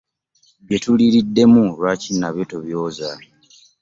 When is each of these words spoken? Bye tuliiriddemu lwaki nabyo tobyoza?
Bye 0.65 0.77
tuliiriddemu 0.83 1.61
lwaki 1.77 2.09
nabyo 2.19 2.43
tobyoza? 2.51 3.09